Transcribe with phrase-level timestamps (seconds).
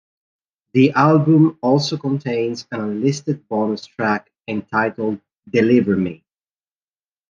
[0.73, 6.23] The album also contains an unlisted bonus track, entitled "Deliver Me".